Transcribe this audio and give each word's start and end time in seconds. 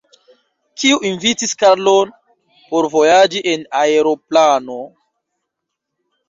Kiu 0.83 0.95
invitis 1.09 1.53
Karlon 1.63 2.13
por 2.71 2.87
vojaĝi 2.95 3.45
en 3.53 3.67
aeroplano? 3.83 4.79